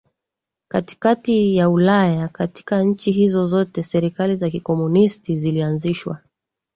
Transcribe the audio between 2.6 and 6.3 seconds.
nchi hizo zote serikali za kikomunisti zilianzishwa